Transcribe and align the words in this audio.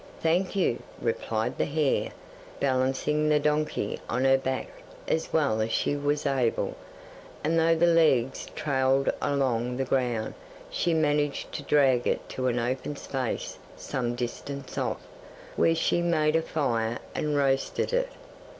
'"Thank 0.19 0.55
you," 0.55 0.81
replied 0.99 1.59
the 1.59 1.65
hare, 1.65 2.09
balancing 2.59 3.29
the 3.29 3.39
donkey 3.39 3.99
on 4.09 4.25
her 4.25 4.35
back 4.35 4.67
as 5.07 5.31
well 5.31 5.61
as 5.61 5.71
she 5.71 5.95
was 5.95 6.25
able, 6.25 6.73
and 7.43 7.59
though 7.59 7.75
the 7.75 7.85
legs 7.85 8.47
trailed 8.55 9.11
along 9.21 9.77
the 9.77 9.85
ground 9.85 10.33
she 10.71 10.91
managed 10.95 11.51
to 11.51 11.61
drag 11.61 12.07
it 12.07 12.27
to 12.29 12.47
an 12.47 12.57
open 12.57 12.95
space 12.95 13.59
some 13.77 14.15
distance 14.15 14.75
off, 14.75 15.05
where 15.55 15.75
she 15.75 16.01
made 16.01 16.35
a 16.35 16.41
fire 16.41 16.97
and 17.13 17.37
roasted 17.37 17.93
it. 17.93 18.09